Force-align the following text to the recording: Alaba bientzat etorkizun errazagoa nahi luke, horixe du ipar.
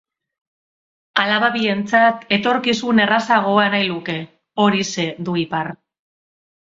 Alaba 1.23 1.49
bientzat 1.57 2.25
etorkizun 2.37 3.03
errazagoa 3.05 3.67
nahi 3.75 3.87
luke, 3.93 4.17
horixe 4.65 5.07
du 5.29 5.37
ipar. 5.47 5.71